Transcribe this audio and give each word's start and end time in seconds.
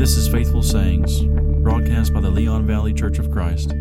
This 0.00 0.16
is 0.16 0.28
Faithful 0.28 0.62
Sayings, 0.62 1.24
broadcast 1.62 2.14
by 2.14 2.22
the 2.22 2.30
Leon 2.30 2.66
Valley 2.66 2.94
Church 2.94 3.18
of 3.18 3.30
Christ. 3.30 3.74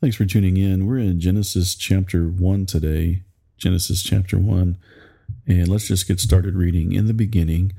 Thanks 0.00 0.16
for 0.16 0.24
tuning 0.24 0.56
in. 0.56 0.86
We're 0.86 0.96
in 0.96 1.20
Genesis 1.20 1.74
chapter 1.74 2.28
1 2.28 2.64
today. 2.64 3.24
Genesis 3.58 4.02
chapter 4.02 4.38
1. 4.38 4.78
And 5.46 5.68
let's 5.68 5.88
just 5.88 6.08
get 6.08 6.20
started 6.20 6.54
reading. 6.54 6.92
In 6.92 7.06
the 7.06 7.12
beginning, 7.12 7.74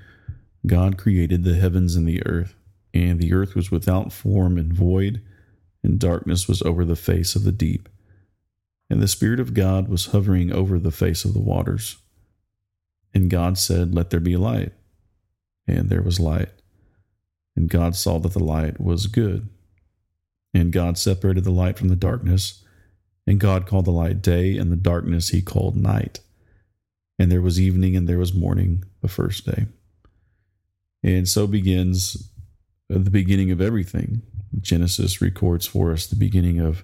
God 0.67 0.99
created 0.99 1.43
the 1.43 1.55
heavens 1.55 1.95
and 1.95 2.07
the 2.07 2.23
earth, 2.27 2.53
and 2.93 3.19
the 3.19 3.33
earth 3.33 3.55
was 3.55 3.71
without 3.71 4.13
form 4.13 4.59
and 4.59 4.71
void, 4.71 5.23
and 5.81 5.97
darkness 5.97 6.47
was 6.47 6.61
over 6.61 6.85
the 6.85 6.95
face 6.95 7.35
of 7.35 7.43
the 7.43 7.51
deep. 7.51 7.89
And 8.87 9.01
the 9.01 9.07
Spirit 9.07 9.39
of 9.39 9.55
God 9.55 9.87
was 9.87 10.05
hovering 10.05 10.51
over 10.53 10.77
the 10.77 10.91
face 10.91 11.25
of 11.25 11.33
the 11.33 11.41
waters. 11.41 11.97
And 13.15 13.31
God 13.31 13.57
said, 13.57 13.95
Let 13.95 14.11
there 14.11 14.19
be 14.19 14.37
light. 14.37 14.73
And 15.67 15.89
there 15.89 16.01
was 16.01 16.19
light. 16.19 16.49
And 17.55 17.69
God 17.69 17.95
saw 17.95 18.19
that 18.19 18.33
the 18.33 18.43
light 18.43 18.79
was 18.79 19.07
good. 19.07 19.49
And 20.53 20.71
God 20.71 20.97
separated 20.97 21.43
the 21.43 21.51
light 21.51 21.77
from 21.77 21.89
the 21.89 21.95
darkness. 21.95 22.63
And 23.25 23.39
God 23.39 23.65
called 23.65 23.85
the 23.85 23.91
light 23.91 24.21
day, 24.21 24.57
and 24.57 24.71
the 24.71 24.75
darkness 24.75 25.29
he 25.29 25.41
called 25.41 25.75
night. 25.77 26.19
And 27.17 27.31
there 27.31 27.41
was 27.41 27.59
evening, 27.59 27.95
and 27.95 28.07
there 28.07 28.19
was 28.19 28.33
morning 28.33 28.83
the 29.01 29.07
first 29.07 29.45
day. 29.45 29.67
And 31.03 31.27
so 31.27 31.47
begins 31.47 32.29
the 32.89 33.09
beginning 33.09 33.51
of 33.51 33.61
everything. 33.61 34.21
Genesis 34.59 35.21
records 35.21 35.65
for 35.65 35.91
us 35.91 36.07
the 36.07 36.15
beginning 36.15 36.59
of 36.59 36.83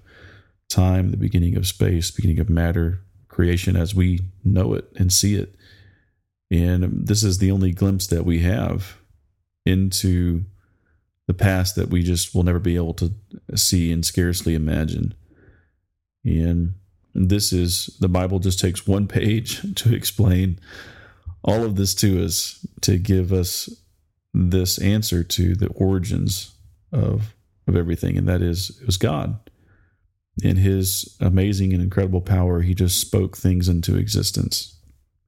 time, 0.69 1.11
the 1.11 1.17
beginning 1.17 1.55
of 1.55 1.67
space, 1.67 2.11
beginning 2.11 2.39
of 2.39 2.49
matter, 2.49 3.01
creation 3.27 3.75
as 3.75 3.93
we 3.95 4.19
know 4.43 4.73
it 4.73 4.85
and 4.95 5.11
see 5.13 5.35
it. 5.35 5.55
And 6.51 7.07
this 7.07 7.23
is 7.23 7.37
the 7.37 7.51
only 7.51 7.71
glimpse 7.71 8.07
that 8.07 8.25
we 8.25 8.39
have 8.39 8.97
into 9.65 10.45
the 11.27 11.33
past 11.33 11.75
that 11.75 11.89
we 11.89 12.01
just 12.01 12.33
will 12.33 12.43
never 12.43 12.59
be 12.59 12.75
able 12.75 12.95
to 12.95 13.13
see 13.55 13.91
and 13.91 14.03
scarcely 14.03 14.55
imagine. 14.55 15.13
And 16.23 16.73
this 17.13 17.53
is 17.53 17.97
the 17.99 18.09
Bible 18.09 18.39
just 18.39 18.59
takes 18.59 18.87
one 18.87 19.07
page 19.07 19.75
to 19.75 19.93
explain 19.93 20.59
all 21.43 21.63
of 21.63 21.75
this 21.75 21.93
to 21.95 22.23
us, 22.23 22.65
to 22.81 22.97
give 22.97 23.31
us 23.31 23.69
this 24.33 24.79
answer 24.79 25.23
to 25.23 25.55
the 25.55 25.67
origins 25.67 26.53
of 26.91 27.35
of 27.67 27.75
everything, 27.75 28.17
and 28.17 28.27
that 28.27 28.41
is 28.41 28.79
it 28.81 28.85
was 28.85 28.97
God. 28.97 29.39
In 30.41 30.57
his 30.57 31.15
amazing 31.19 31.73
and 31.73 31.81
incredible 31.83 32.21
power, 32.21 32.61
he 32.61 32.73
just 32.73 32.99
spoke 32.99 33.37
things 33.37 33.69
into 33.69 33.97
existence. 33.97 34.78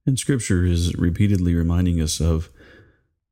And 0.06 0.18
scripture 0.18 0.64
is 0.64 0.94
repeatedly 0.96 1.54
reminding 1.54 2.00
us 2.00 2.20
of 2.20 2.50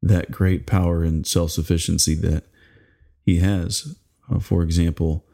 that 0.02 0.30
great 0.30 0.66
power 0.66 1.02
and 1.02 1.26
self 1.26 1.50
sufficiency 1.50 2.14
that 2.16 2.44
he 3.24 3.38
has. 3.38 3.96
Uh, 4.30 4.38
for 4.38 4.62
example, 4.62 5.24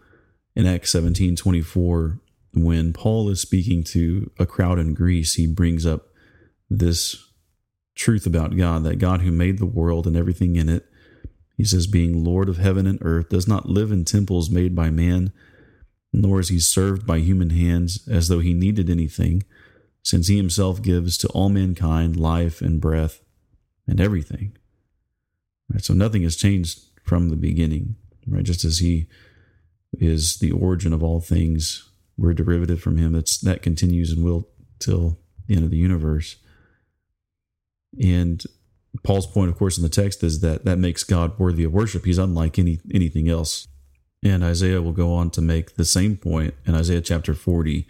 in 0.55 0.67
Acts 0.67 0.91
17 0.93 1.37
24, 1.37 2.21
when 2.55 2.93
Paul 2.93 3.29
is 3.29 3.41
speaking 3.41 3.85
to 3.85 4.31
a 4.39 4.47
crowd 4.47 4.79
in 4.79 4.95
Greece, 4.95 5.35
he 5.35 5.47
brings 5.47 5.85
up 5.85 6.09
this 6.71 7.23
truth 7.95 8.27
about 8.27 8.57
God 8.57 8.85
that 8.85 8.99
God 8.99 9.21
who 9.21 9.31
made 9.31 9.59
the 9.59 9.67
world 9.67 10.07
and 10.07 10.17
everything 10.17 10.57
in 10.57 10.69
it, 10.69 10.87
he 11.57 11.65
says, 11.65 11.87
being 11.87 12.25
Lord 12.25 12.49
of 12.49 12.59
heaven 12.59 12.87
and 12.87 12.99
earth, 13.03 13.29
does 13.29 13.47
not 13.47 13.69
live 13.69 13.93
in 13.93 14.05
temples 14.05 14.51
made 14.51 14.75
by 14.75 14.91
man, 14.91 15.33
nor 16.13 16.41
is 16.41 16.49
he 16.49 16.61
served 16.61 17.07
by 17.07 17.19
human 17.19 17.51
hands 17.51 18.07
as 18.09 18.29
though 18.29 18.41
he 18.41 18.55
needed 18.55 18.91
anything 18.91 19.43
since 20.07 20.29
he 20.29 20.37
himself 20.37 20.81
gives 20.83 21.19
to 21.19 21.27
all 21.31 21.49
mankind 21.49 22.15
life 22.15 22.63
and 22.63 22.81
breath 22.81 23.23
and 23.89 24.01
everything. 24.01 24.57
Right, 25.69 25.83
so 25.83 25.95
nothing 25.95 26.23
has 26.23 26.37
changed 26.37 26.79
from 27.03 27.29
the 27.29 27.35
beginning, 27.35 27.97
right? 28.25 28.45
Just 28.45 28.65
as 28.65 28.79
he 28.79 29.09
is 29.99 30.37
the 30.37 30.53
origin 30.53 30.93
of 30.93 31.03
all 31.03 31.21
things, 31.21 31.91
we're 32.17 32.35
derivative 32.35 32.81
from 32.81 32.99
him. 32.99 33.15
That's 33.15 33.37
that 33.39 33.63
continues 33.63 34.13
and 34.13 34.25
will 34.25 34.49
till 34.79 35.19
the 35.49 35.57
end 35.57 35.65
of 35.65 35.73
the 35.73 35.77
universe. 35.77 36.37
And 38.01 38.45
Paul's 39.03 39.27
point, 39.27 39.51
of 39.51 39.59
course, 39.59 39.77
in 39.77 39.83
the 39.83 39.89
text 39.89 40.23
is 40.23 40.39
that 40.39 40.65
that 40.65 40.79
makes 40.79 41.03
God 41.03 41.37
worthy 41.37 41.65
of 41.65 41.73
worship. 41.73 42.05
He's 42.05 42.17
unlike 42.17 42.61
any 42.61 42.79
anything 42.95 43.29
else. 43.29 43.67
And 44.23 44.45
Isaiah 44.45 44.81
will 44.81 44.93
go 44.93 45.13
on 45.13 45.31
to 45.31 45.43
make 45.43 45.75
the 45.75 45.85
same 45.85 46.17
point 46.17 46.55
in 46.65 46.77
Isaiah 46.77 47.01
chapter 47.01 47.35
40, 47.35 47.89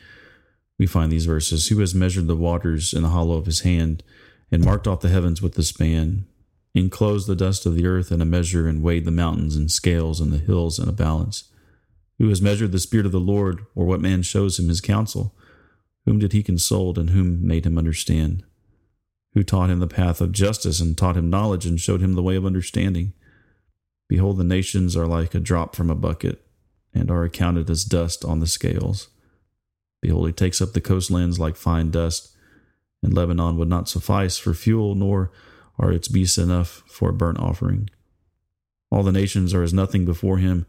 we 0.78 0.86
find 0.86 1.10
these 1.10 1.26
verses 1.26 1.68
Who 1.68 1.78
has 1.80 1.94
measured 1.94 2.26
the 2.26 2.36
waters 2.36 2.92
in 2.92 3.02
the 3.02 3.10
hollow 3.10 3.36
of 3.36 3.46
his 3.46 3.60
hand, 3.60 4.02
and 4.50 4.64
marked 4.64 4.86
off 4.86 5.00
the 5.00 5.08
heavens 5.08 5.42
with 5.42 5.54
the 5.54 5.62
span, 5.62 6.26
enclosed 6.74 7.26
the 7.26 7.34
dust 7.34 7.66
of 7.66 7.74
the 7.74 7.86
earth 7.86 8.12
in 8.12 8.20
a 8.20 8.26
measure, 8.26 8.68
and 8.68 8.82
weighed 8.82 9.04
the 9.04 9.10
mountains 9.10 9.56
in 9.56 9.68
scales 9.68 10.20
and 10.20 10.32
the 10.32 10.38
hills 10.38 10.78
in 10.78 10.88
a 10.88 10.92
balance? 10.92 11.50
Who 12.18 12.28
has 12.28 12.40
measured 12.40 12.72
the 12.72 12.78
Spirit 12.78 13.06
of 13.06 13.12
the 13.12 13.20
Lord, 13.20 13.64
or 13.74 13.86
what 13.86 14.00
man 14.00 14.22
shows 14.22 14.58
him 14.58 14.68
his 14.68 14.80
counsel? 14.80 15.34
Whom 16.04 16.18
did 16.18 16.32
he 16.32 16.42
consult, 16.42 16.98
and 16.98 17.10
whom 17.10 17.46
made 17.46 17.66
him 17.66 17.78
understand? 17.78 18.44
Who 19.34 19.42
taught 19.42 19.70
him 19.70 19.80
the 19.80 19.86
path 19.86 20.20
of 20.20 20.32
justice, 20.32 20.80
and 20.80 20.96
taught 20.96 21.16
him 21.16 21.28
knowledge, 21.28 21.66
and 21.66 21.80
showed 21.80 22.00
him 22.00 22.14
the 22.14 22.22
way 22.22 22.36
of 22.36 22.46
understanding? 22.46 23.12
Behold, 24.08 24.38
the 24.38 24.44
nations 24.44 24.96
are 24.96 25.06
like 25.06 25.34
a 25.34 25.40
drop 25.40 25.74
from 25.74 25.90
a 25.90 25.94
bucket, 25.94 26.46
and 26.94 27.10
are 27.10 27.24
accounted 27.24 27.68
as 27.68 27.84
dust 27.84 28.24
on 28.24 28.40
the 28.40 28.46
scales. 28.46 29.08
Behold, 30.06 30.28
he 30.28 30.32
takes 30.32 30.62
up 30.62 30.72
the 30.72 30.80
coastlands 30.80 31.40
like 31.40 31.56
fine 31.56 31.90
dust, 31.90 32.32
and 33.02 33.12
Lebanon 33.12 33.56
would 33.56 33.68
not 33.68 33.88
suffice 33.88 34.38
for 34.38 34.54
fuel, 34.54 34.94
nor 34.94 35.32
are 35.80 35.90
its 35.90 36.06
beasts 36.06 36.38
enough 36.38 36.84
for 36.86 37.10
a 37.10 37.12
burnt 37.12 37.40
offering. 37.40 37.90
All 38.88 39.02
the 39.02 39.10
nations 39.10 39.52
are 39.52 39.64
as 39.64 39.74
nothing 39.74 40.04
before 40.04 40.38
him, 40.38 40.64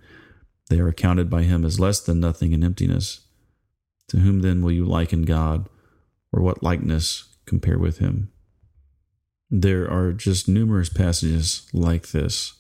they 0.72 0.80
are 0.80 0.88
accounted 0.88 1.30
by 1.30 1.44
him 1.44 1.64
as 1.64 1.80
less 1.80 2.00
than 2.00 2.20
nothing 2.20 2.52
in 2.52 2.64
emptiness. 2.64 3.28
To 4.08 4.18
whom 4.18 4.42
then 4.42 4.64
will 4.64 4.72
you 4.72 4.86
liken 4.86 5.22
God, 5.22 5.70
or 6.34 6.42
what 6.42 6.64
likeness 6.64 7.36
compare 7.46 7.78
with 7.78 8.00
him? 8.00 8.32
There 9.52 9.88
are 9.88 10.14
just 10.14 10.48
numerous 10.48 10.90
passages 10.90 11.68
like 11.74 12.08
this 12.08 12.54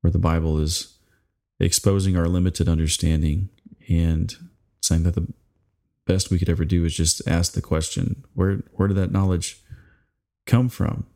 where 0.00 0.10
the 0.10 0.18
Bible 0.18 0.58
is 0.58 0.98
exposing 1.60 2.16
our 2.16 2.26
limited 2.26 2.68
understanding 2.68 3.50
and 3.88 4.34
saying 4.80 5.04
that 5.04 5.14
the 5.14 5.32
best 6.06 6.30
we 6.30 6.38
could 6.38 6.48
ever 6.48 6.64
do 6.64 6.84
is 6.84 6.94
just 6.94 7.26
ask 7.28 7.52
the 7.52 7.62
question 7.62 8.24
where 8.34 8.62
where 8.74 8.88
did 8.88 8.96
that 8.96 9.12
knowledge 9.12 9.60
come 10.46 10.68
from? 10.68 11.06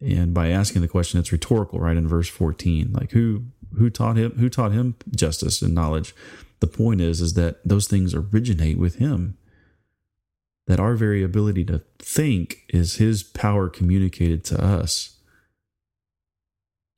And 0.00 0.34
by 0.34 0.48
asking 0.48 0.82
the 0.82 0.88
question 0.88 1.18
it's 1.18 1.32
rhetorical 1.32 1.80
right 1.80 1.96
in 1.96 2.08
verse 2.08 2.28
14 2.28 2.92
like 2.92 3.12
who 3.12 3.44
who 3.78 3.90
taught 3.90 4.16
him 4.16 4.32
who 4.32 4.48
taught 4.48 4.72
him 4.72 4.96
justice 5.14 5.62
and 5.62 5.74
knowledge? 5.74 6.14
The 6.60 6.66
point 6.66 7.00
is 7.00 7.20
is 7.20 7.34
that 7.34 7.66
those 7.66 7.88
things 7.88 8.14
originate 8.14 8.78
with 8.78 8.96
him. 8.96 9.36
That 10.66 10.80
our 10.80 10.94
very 10.94 11.22
ability 11.22 11.66
to 11.66 11.82
think 11.98 12.62
is 12.70 12.96
his 12.96 13.22
power 13.22 13.68
communicated 13.68 14.44
to 14.46 14.62
us. 14.62 15.18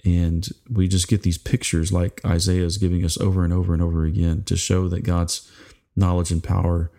And 0.04 0.48
we 0.70 0.86
just 0.86 1.08
get 1.08 1.22
these 1.22 1.38
pictures 1.38 1.92
like 1.92 2.24
isaiah 2.24 2.64
is 2.64 2.78
giving 2.78 3.04
us 3.04 3.18
over 3.18 3.42
and 3.42 3.52
over 3.52 3.74
and 3.74 3.82
over 3.82 4.04
again 4.04 4.44
to 4.44 4.56
show 4.56 4.86
that 4.88 5.02
god's 5.02 5.50
knowledge 5.96 6.30
and 6.30 6.44
power 6.44 6.92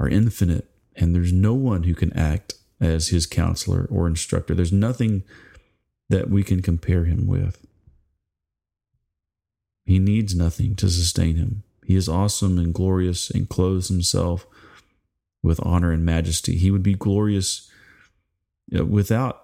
are 0.00 0.08
infinite, 0.08 0.68
and 0.96 1.14
there's 1.14 1.32
no 1.32 1.54
one 1.54 1.84
who 1.84 1.94
can 1.94 2.12
act 2.16 2.54
as 2.80 3.08
his 3.08 3.26
counselor 3.26 3.86
or 3.90 4.06
instructor. 4.06 4.54
There's 4.54 4.72
nothing 4.72 5.22
that 6.08 6.30
we 6.30 6.42
can 6.42 6.62
compare 6.62 7.04
him 7.04 7.26
with. 7.26 7.64
He 9.84 9.98
needs 9.98 10.34
nothing 10.34 10.74
to 10.76 10.88
sustain 10.88 11.36
him. 11.36 11.62
He 11.84 11.94
is 11.96 12.08
awesome 12.08 12.58
and 12.58 12.72
glorious 12.72 13.30
and 13.30 13.48
clothes 13.48 13.88
himself 13.88 14.46
with 15.42 15.64
honor 15.64 15.92
and 15.92 16.04
majesty. 16.04 16.56
He 16.56 16.70
would 16.70 16.82
be 16.82 16.94
glorious 16.94 17.70
without 18.70 19.42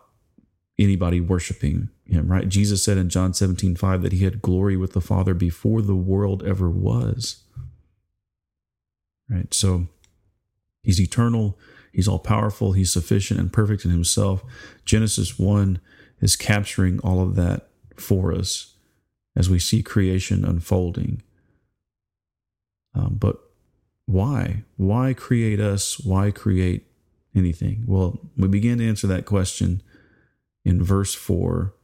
anybody 0.78 1.20
worshiping 1.20 1.90
him, 2.06 2.28
right? 2.28 2.48
Jesus 2.48 2.84
said 2.84 2.96
in 2.96 3.08
John 3.08 3.34
17, 3.34 3.76
5 3.76 4.02
that 4.02 4.12
he 4.12 4.24
had 4.24 4.42
glory 4.42 4.76
with 4.76 4.92
the 4.92 5.00
Father 5.00 5.34
before 5.34 5.82
the 5.82 5.96
world 5.96 6.42
ever 6.44 6.70
was. 6.70 7.42
Right? 9.28 9.52
So 9.52 9.88
He's 10.86 11.00
eternal, 11.00 11.58
He's 11.92 12.06
all 12.06 12.20
powerful, 12.20 12.72
He's 12.72 12.92
sufficient 12.92 13.40
and 13.40 13.52
perfect 13.52 13.84
in 13.84 13.90
Himself. 13.90 14.44
Genesis 14.84 15.36
1 15.36 15.80
is 16.20 16.36
capturing 16.36 17.00
all 17.00 17.20
of 17.20 17.34
that 17.34 17.68
for 17.96 18.32
us 18.32 18.76
as 19.34 19.50
we 19.50 19.58
see 19.58 19.82
creation 19.82 20.44
unfolding. 20.44 21.22
Um, 22.94 23.16
but 23.18 23.36
why? 24.06 24.62
Why 24.76 25.12
create 25.12 25.58
us? 25.58 25.98
Why 25.98 26.30
create 26.30 26.86
anything? 27.34 27.82
Well, 27.84 28.20
we 28.36 28.46
begin 28.46 28.78
to 28.78 28.88
answer 28.88 29.08
that 29.08 29.26
question 29.26 29.82
in 30.64 30.84
verse 30.84 31.14
4 31.14 31.74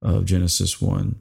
of 0.00 0.26
Genesis 0.26 0.80
1, 0.80 1.20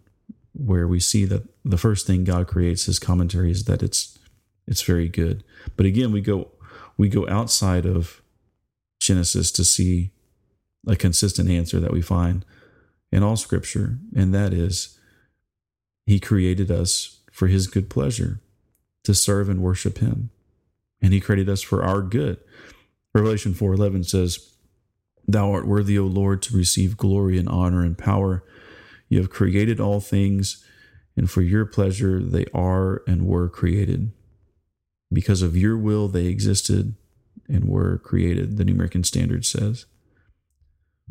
where 0.53 0.87
we 0.87 0.99
see 0.99 1.25
that 1.25 1.47
the 1.65 1.79
first 1.79 2.05
thing 2.05 2.23
God 2.23 2.47
creates, 2.47 2.85
his 2.85 2.99
commentary 2.99 3.49
is 3.49 3.63
that 3.63 3.81
it's 3.81 4.19
it's 4.67 4.83
very 4.83 5.09
good. 5.09 5.43
But 5.75 5.87
again, 5.87 6.11
we 6.11 6.21
go 6.21 6.51
we 6.97 7.09
go 7.09 7.27
outside 7.27 7.85
of 7.85 8.21
Genesis 8.99 9.51
to 9.51 9.63
see 9.63 10.11
a 10.87 10.95
consistent 10.95 11.49
answer 11.49 11.79
that 11.79 11.93
we 11.93 12.01
find 12.01 12.45
in 13.11 13.23
all 13.23 13.35
scripture, 13.35 13.99
and 14.15 14.33
that 14.33 14.53
is 14.53 14.97
He 16.05 16.19
created 16.19 16.71
us 16.71 17.19
for 17.31 17.47
His 17.47 17.67
good 17.67 17.89
pleasure 17.89 18.39
to 19.03 19.13
serve 19.13 19.49
and 19.49 19.61
worship 19.61 19.97
Him. 19.97 20.29
And 21.01 21.13
He 21.13 21.19
created 21.19 21.49
us 21.49 21.61
for 21.61 21.83
our 21.83 22.01
good. 22.01 22.37
Revelation 23.13 23.53
4:11 23.53 24.05
says, 24.05 24.51
Thou 25.27 25.51
art 25.51 25.67
worthy, 25.67 25.97
O 25.97 26.05
Lord, 26.05 26.41
to 26.43 26.57
receive 26.57 26.97
glory 26.97 27.37
and 27.37 27.47
honor 27.49 27.83
and 27.83 27.97
power. 27.97 28.43
You 29.09 29.19
have 29.19 29.29
created 29.29 29.79
all 29.79 29.99
things, 29.99 30.65
and 31.15 31.29
for 31.29 31.41
your 31.41 31.65
pleasure 31.65 32.21
they 32.21 32.45
are 32.53 33.03
and 33.07 33.25
were 33.25 33.49
created. 33.49 34.11
Because 35.11 35.41
of 35.41 35.57
your 35.57 35.77
will 35.77 36.07
they 36.07 36.27
existed 36.27 36.95
and 37.49 37.65
were 37.65 37.97
created, 37.97 38.57
the 38.57 38.65
New 38.65 38.73
American 38.73 39.03
Standard 39.03 39.45
says. 39.45 39.85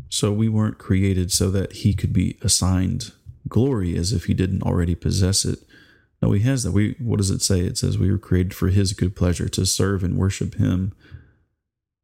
So 0.09 0.33
we 0.33 0.49
weren't 0.49 0.79
created 0.79 1.31
so 1.31 1.51
that 1.51 1.73
he 1.73 1.95
could 1.95 2.13
be 2.13 2.39
assigned 2.43 3.13
glory 3.49 3.97
as 3.97 4.13
if 4.13 4.25
he 4.25 4.35
didn't 4.35 4.63
already 4.63 4.95
possess 4.95 5.45
it. 5.45 5.61
No, 6.23 6.33
he 6.33 6.41
has 6.43 6.63
that. 6.63 6.73
We 6.73 6.97
what 6.99 7.19
does 7.19 7.31
it 7.31 7.43
say? 7.43 7.61
It 7.61 7.79
says 7.79 7.99
we 7.99 8.11
were 8.11 8.19
created 8.19 8.55
for 8.55 8.69
his 8.69 8.93
good 8.93 9.17
pleasure 9.17 9.49
to 9.49 9.67
serve 9.67 10.05
and 10.05 10.17
worship 10.17 10.55
him, 10.55 10.93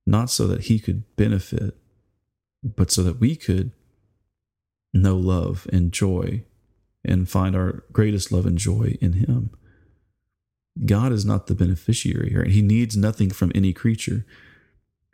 not 0.07 0.31
so 0.31 0.47
that 0.47 0.63
he 0.63 0.79
could 0.79 1.05
benefit, 1.17 1.77
but 2.63 2.91
so 2.91 3.03
that 3.03 3.21
we 3.21 3.37
could 3.37 3.73
know 4.95 5.17
love 5.17 5.67
and 5.73 5.93
joy 5.93 6.45
and 7.05 7.29
find 7.29 7.55
our 7.55 7.85
greatest 7.93 8.33
love 8.33 8.47
and 8.47 8.59
joy 8.59 8.97
in 9.01 9.15
him. 9.15 9.51
God 10.85 11.13
is 11.13 11.25
not 11.25 11.47
the 11.47 11.55
beneficiary 11.55 12.31
here. 12.31 12.45
He 12.45 12.63
needs 12.63 12.97
nothing 12.97 13.31
from 13.31 13.53
any 13.55 13.73
creature. 13.73 14.27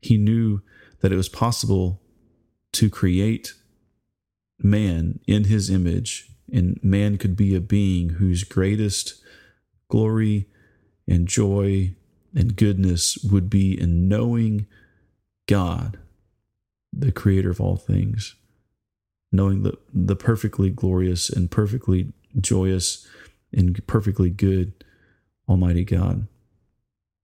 He 0.01 0.17
knew 0.17 0.63
that 1.01 1.13
it 1.13 1.17
was 1.17 1.29
possible 1.29 2.01
to 2.73 2.91
create 2.91 3.55
man 4.59 5.21
in 5.27 5.45
his 5.45 5.71
image, 5.71 6.31
and 6.53 6.83
man 6.83 7.19
could 7.19 7.37
be 7.37 7.55
a 7.55 7.61
being 7.61 8.11
whose 8.11 8.45
greatest 8.45 9.23
glory 9.89 10.49
and 11.07 11.29
joy 11.29 11.95
and 12.35 12.57
goodness 12.57 13.19
would 13.19 13.51
be 13.51 13.79
in 13.79 14.09
knowing 14.09 14.67
God, 15.47 15.99
the 16.93 17.13
creator 17.13 17.51
of 17.51 17.61
all 17.61 17.77
things, 17.77 18.35
knowing 19.31 19.63
the, 19.63 19.77
the 19.93 20.17
perfectly 20.17 20.71
glorious 20.71 21.29
and 21.29 21.51
perfectly 21.51 22.13
joyous 22.41 23.07
and 23.53 23.87
perfectly 23.87 24.31
good 24.31 24.73
Almighty 25.53 25.85
God. 25.85 26.27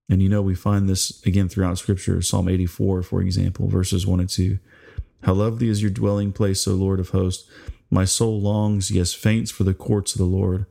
And 0.07 0.21
you 0.21 0.29
know, 0.29 0.41
we 0.41 0.55
find 0.55 0.87
this 0.87 1.23
again 1.25 1.49
throughout 1.49 1.77
Scripture, 1.79 2.21
Psalm 2.21 2.47
84, 2.47 3.03
for 3.03 3.21
example, 3.21 3.67
verses 3.67 4.05
1 4.05 4.19
and 4.19 4.29
2. 4.29 4.59
How 5.23 5.33
lovely 5.33 5.67
is 5.67 5.81
your 5.81 5.91
dwelling 5.91 6.31
place, 6.31 6.67
O 6.67 6.73
Lord 6.73 6.99
of 6.99 7.09
hosts! 7.09 7.49
My 7.91 8.05
soul 8.05 8.39
longs, 8.39 8.91
yes, 8.91 9.13
faints 9.13 9.49
for 9.49 9.63
the 9.63 9.73
courts 9.73 10.13
of 10.13 10.19
the 10.19 10.25
Lord. 10.25 10.67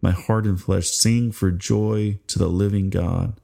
My 0.00 0.10
heart 0.10 0.46
and 0.46 0.60
flesh 0.60 0.88
sing 0.88 1.30
for 1.30 1.50
joy 1.50 2.18
to 2.28 2.38
the 2.38 2.48
living 2.48 2.88
God. 2.88 3.38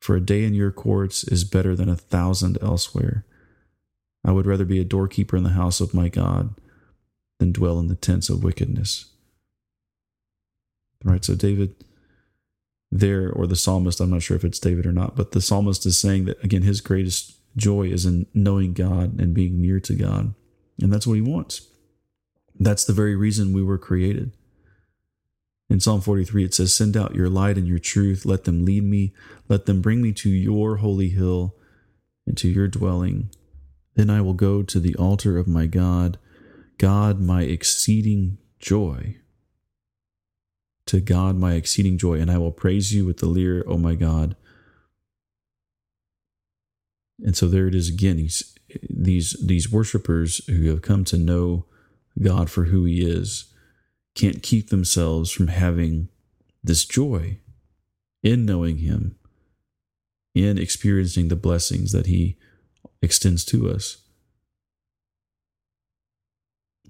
For 0.00 0.16
a 0.16 0.20
day 0.20 0.44
in 0.44 0.52
your 0.52 0.70
courts 0.70 1.24
is 1.24 1.44
better 1.44 1.74
than 1.74 1.88
a 1.88 1.96
thousand 1.96 2.58
elsewhere. 2.60 3.24
I 4.24 4.32
would 4.32 4.46
rather 4.46 4.66
be 4.66 4.80
a 4.80 4.84
doorkeeper 4.84 5.36
in 5.36 5.44
the 5.44 5.50
house 5.50 5.80
of 5.80 5.94
my 5.94 6.08
God 6.08 6.54
than 7.38 7.52
dwell 7.52 7.78
in 7.80 7.88
the 7.88 7.96
tents 7.96 8.28
of 8.28 8.44
wickedness. 8.44 9.06
Right, 11.04 11.24
so 11.24 11.34
David 11.34 11.74
there, 12.92 13.32
or 13.32 13.46
the 13.46 13.56
psalmist, 13.56 14.00
I'm 14.00 14.10
not 14.10 14.22
sure 14.22 14.36
if 14.36 14.44
it's 14.44 14.58
David 14.58 14.84
or 14.84 14.92
not, 14.92 15.16
but 15.16 15.32
the 15.32 15.40
psalmist 15.40 15.86
is 15.86 15.98
saying 15.98 16.26
that, 16.26 16.44
again, 16.44 16.62
his 16.62 16.82
greatest 16.82 17.38
joy 17.56 17.84
is 17.84 18.04
in 18.04 18.26
knowing 18.34 18.74
God 18.74 19.18
and 19.18 19.34
being 19.34 19.60
near 19.60 19.80
to 19.80 19.94
God. 19.94 20.34
And 20.80 20.92
that's 20.92 21.06
what 21.06 21.14
he 21.14 21.22
wants. 21.22 21.66
That's 22.60 22.84
the 22.84 22.92
very 22.92 23.16
reason 23.16 23.54
we 23.54 23.62
were 23.62 23.78
created. 23.78 24.36
In 25.70 25.80
Psalm 25.80 26.02
43, 26.02 26.44
it 26.44 26.54
says, 26.54 26.74
Send 26.74 26.94
out 26.94 27.14
your 27.14 27.30
light 27.30 27.56
and 27.56 27.66
your 27.66 27.78
truth. 27.78 28.26
Let 28.26 28.44
them 28.44 28.66
lead 28.66 28.84
me. 28.84 29.14
Let 29.48 29.64
them 29.64 29.80
bring 29.80 30.02
me 30.02 30.12
to 30.12 30.28
your 30.28 30.76
holy 30.76 31.08
hill 31.08 31.56
and 32.26 32.36
to 32.36 32.48
your 32.48 32.68
dwelling. 32.68 33.30
Then 33.94 34.10
I 34.10 34.20
will 34.20 34.34
go 34.34 34.62
to 34.62 34.78
the 34.78 34.94
altar 34.96 35.38
of 35.38 35.48
my 35.48 35.64
God, 35.66 36.18
God, 36.76 37.20
my 37.20 37.42
exceeding 37.42 38.36
joy. 38.60 39.16
To 40.86 41.00
God, 41.00 41.36
my 41.36 41.54
exceeding 41.54 41.96
joy, 41.96 42.20
and 42.20 42.30
I 42.30 42.38
will 42.38 42.52
praise 42.52 42.92
you 42.92 43.06
with 43.06 43.18
the 43.18 43.26
lyre, 43.26 43.64
O 43.66 43.78
my 43.78 43.94
God. 43.94 44.36
And 47.24 47.36
so 47.36 47.46
there 47.46 47.68
it 47.68 47.74
is 47.74 47.88
again. 47.88 48.18
He's, 48.18 48.54
these 48.90 49.36
these 49.44 49.70
worshipers 49.70 50.44
who 50.46 50.68
have 50.70 50.82
come 50.82 51.04
to 51.04 51.16
know 51.16 51.66
God 52.20 52.50
for 52.50 52.64
who 52.64 52.84
He 52.84 53.02
is 53.02 53.52
can't 54.14 54.42
keep 54.42 54.68
themselves 54.68 55.30
from 55.30 55.48
having 55.48 56.08
this 56.62 56.84
joy 56.84 57.38
in 58.22 58.44
knowing 58.44 58.78
Him, 58.78 59.16
in 60.34 60.58
experiencing 60.58 61.28
the 61.28 61.36
blessings 61.36 61.92
that 61.92 62.06
He 62.06 62.36
extends 63.00 63.44
to 63.46 63.70
us. 63.70 64.01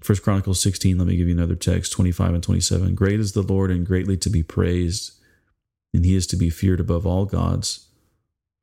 First 0.03 0.21
Chronicles 0.21 0.61
16, 0.61 0.97
let 0.97 1.07
me 1.07 1.15
give 1.15 1.27
you 1.27 1.33
another 1.33 1.55
text, 1.55 1.93
25 1.93 2.33
and 2.33 2.43
27. 2.43 2.93
Great 2.93 3.21
is 3.21 3.31
the 3.31 3.41
Lord 3.41 3.71
and 3.71 3.85
greatly 3.85 4.17
to 4.17 4.29
be 4.29 4.43
praised, 4.43 5.13
and 5.93 6.03
he 6.03 6.13
is 6.13 6.27
to 6.27 6.35
be 6.35 6.49
feared 6.49 6.81
above 6.81 7.07
all 7.07 7.25
gods. 7.25 7.87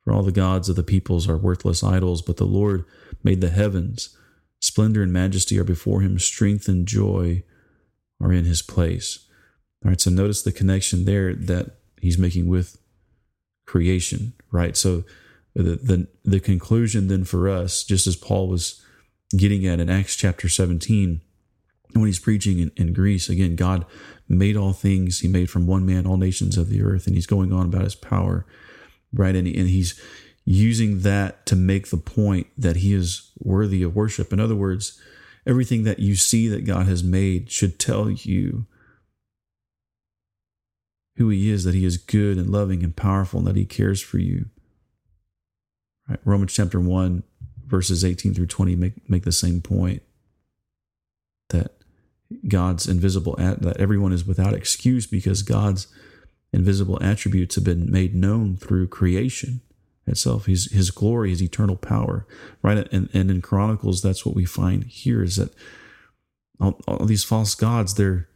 For 0.04 0.12
all 0.12 0.22
the 0.22 0.32
gods 0.32 0.69
of 0.69 0.76
the 0.76 0.82
peoples 0.82 1.26
are 1.31 1.38
worthless 1.38 1.82
idols, 1.82 2.20
but 2.20 2.37
the 2.37 2.44
Lord 2.44 2.84
made 3.25 3.40
the 3.40 3.48
heavens. 3.48 4.14
Splendor 4.60 5.02
and 5.02 5.14
majesty 5.14 5.58
are 5.58 5.64
before 5.64 6.02
him, 6.02 6.19
strength 6.19 6.69
and 6.69 6.87
joy 6.87 7.42
are 8.20 8.34
in 8.34 8.44
his 8.44 8.60
place. 8.60 9.26
All 9.82 9.88
right, 9.88 10.00
so 10.00 10.10
notice 10.10 10.42
the 10.42 10.52
connection 10.52 11.06
there 11.06 11.34
that 11.34 11.78
he's 12.02 12.19
making 12.19 12.48
with 12.48 12.76
creation, 13.64 14.34
right? 14.50 14.76
So 14.76 15.04
the, 15.54 15.76
the, 15.76 16.08
the 16.22 16.40
conclusion 16.40 17.08
then 17.08 17.25
for 17.25 17.48
us, 17.48 17.82
just 17.82 18.06
as 18.06 18.14
Paul 18.14 18.48
was 18.48 18.84
getting 19.34 19.66
at 19.66 19.81
in 19.81 19.88
Acts 19.88 20.16
chapter 20.16 20.46
17, 20.46 21.22
when 21.94 22.06
he's 22.06 22.19
preaching 22.19 22.58
in, 22.58 22.72
in 22.76 22.92
Greece, 22.92 23.28
again, 23.28 23.56
God 23.56 23.84
made 24.28 24.56
all 24.56 24.72
things. 24.72 25.20
He 25.20 25.28
made 25.28 25.50
from 25.50 25.66
one 25.66 25.84
man 25.84 26.06
all 26.06 26.16
nations 26.16 26.56
of 26.56 26.69
the 26.69 26.82
earth, 26.82 27.06
and 27.06 27.14
he's 27.14 27.26
going 27.26 27.52
on 27.52 27.66
about 27.66 27.82
his 27.82 27.94
power 27.94 28.46
right? 29.12 29.34
And, 29.34 29.46
and 29.46 29.69
he's 29.69 30.00
using 30.44 31.00
that 31.00 31.46
to 31.46 31.56
make 31.56 31.90
the 31.90 31.96
point 31.96 32.46
that 32.56 32.76
he 32.76 32.94
is 32.94 33.32
worthy 33.38 33.82
of 33.82 33.94
worship. 33.94 34.32
In 34.32 34.40
other 34.40 34.54
words, 34.54 35.00
everything 35.46 35.84
that 35.84 35.98
you 35.98 36.16
see 36.16 36.48
that 36.48 36.64
God 36.64 36.87
has 36.87 37.02
made 37.02 37.50
should 37.50 37.78
tell 37.78 38.10
you 38.10 38.66
who 41.16 41.28
he 41.28 41.50
is, 41.50 41.64
that 41.64 41.75
he 41.75 41.85
is 41.85 41.97
good 41.97 42.38
and 42.38 42.50
loving 42.50 42.82
and 42.82 42.97
powerful, 42.97 43.40
and 43.40 43.49
that 43.49 43.56
he 43.56 43.66
cares 43.66 44.00
for 44.00 44.18
you. 44.18 44.47
Right? 46.09 46.20
Romans 46.25 46.54
chapter 46.54 46.80
1, 46.80 47.23
verses 47.66 48.04
18 48.04 48.35
through 48.35 48.47
20 48.47 48.76
make, 48.76 49.09
make 49.09 49.25
the 49.25 49.32
same 49.32 49.61
point 49.61 50.02
that 51.50 51.73
God's 52.46 52.87
invisible, 52.88 53.34
that 53.38 53.76
everyone 53.78 54.12
is 54.12 54.26
without 54.26 54.54
excuse 54.54 55.06
because 55.06 55.42
God's 55.42 55.88
invisible 56.52 56.99
attributes 57.02 57.54
have 57.54 57.64
been 57.64 57.90
made 57.90 58.14
known 58.14 58.56
through 58.56 58.88
creation 58.88 59.60
itself. 60.06 60.46
His 60.46 60.70
his 60.72 60.90
glory, 60.90 61.30
his 61.30 61.42
eternal 61.42 61.76
power, 61.76 62.26
right? 62.62 62.88
And 62.92 63.08
and 63.12 63.30
in 63.30 63.42
Chronicles, 63.42 64.02
that's 64.02 64.25
what 64.25 64.34
we 64.34 64.44
find 64.44 64.84
here 64.84 65.22
is 65.22 65.37
that 65.37 65.54
all, 66.60 66.80
all 66.87 67.06
these 67.06 67.25
false 67.25 67.54
gods, 67.54 67.94
they're 67.94 68.28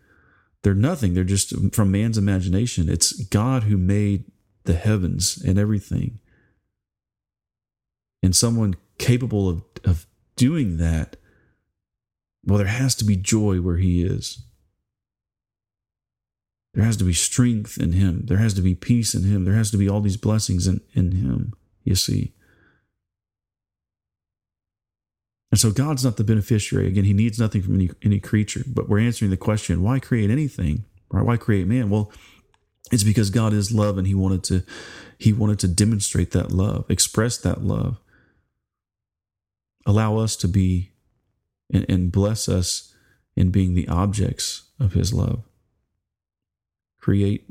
they're 0.63 0.75
nothing. 0.75 1.15
They're 1.15 1.25
just 1.25 1.75
from 1.75 1.91
man's 1.91 2.19
imagination. 2.19 2.89
It's 2.89 3.13
God 3.25 3.65
who 3.65 3.77
made 3.77 4.25
the 4.65 4.75
heavens 4.75 5.41
and 5.43 5.59
everything. 5.59 6.21
And 8.23 8.35
someone 8.35 8.75
capable 8.99 9.49
of, 9.49 9.63
of 9.85 10.07
doing 10.37 10.79
that, 10.79 11.17
well, 12.47 12.59
there 12.59 12.67
has 12.67 12.95
to 12.97 13.05
be 13.05 13.17
joy 13.17 13.61
where 13.61 13.77
he 13.77 14.03
is. 14.03 14.43
There 16.75 16.85
has 16.85 16.97
to 16.99 17.05
be 17.05 17.13
strength 17.13 17.79
in 17.79 17.93
him. 17.93 18.27
There 18.27 18.39
has 18.39 18.55
to 18.55 18.61
be 18.61 18.75
peace 18.75 19.15
in 19.15 19.23
him. 19.23 19.45
There 19.45 19.55
has 19.55 19.71
to 19.71 19.77
be 19.77 19.89
all 19.89 20.01
these 20.01 20.17
blessings 20.17 20.67
in, 20.67 20.81
in 20.93 21.13
him, 21.13 21.55
you 21.85 21.95
see. 21.95 22.33
And 25.53 25.59
so 25.61 25.71
God's 25.71 26.05
not 26.05 26.17
the 26.17 26.25
beneficiary. 26.25 26.89
Again, 26.89 27.05
he 27.05 27.13
needs 27.13 27.39
nothing 27.39 27.63
from 27.63 27.77
any, 27.77 27.89
any 28.03 28.19
creature. 28.19 28.65
But 28.67 28.89
we're 28.89 28.99
answering 28.99 29.31
the 29.31 29.37
question 29.37 29.83
why 29.83 30.01
create 30.01 30.29
anything? 30.29 30.85
Right? 31.13 31.25
Why 31.25 31.37
create 31.37 31.69
man? 31.69 31.91
Well, 31.91 32.11
it's 32.91 33.05
because 33.05 33.31
God 33.31 33.53
is 33.53 33.73
love 33.73 33.97
and 33.97 34.07
he 34.07 34.17
wanted 34.17 34.43
to 34.45 34.65
he 35.17 35.33
wanted 35.33 35.61
to 35.61 35.69
demonstrate 35.69 36.33
that 36.33 36.51
love, 36.51 36.87
express 36.91 37.39
that 37.39 37.63
love. 37.63 37.99
Allow 39.87 40.17
us 40.19 40.35
to 40.37 40.49
be 40.49 40.94
and, 41.73 41.87
and 41.89 42.13
bless 42.13 42.49
us 42.49 42.95
in 43.37 43.51
being 43.51 43.75
the 43.75 43.89
objects 43.89 44.71
of 44.79 44.93
his 44.93 45.13
love 45.13 45.45
create 47.05 47.45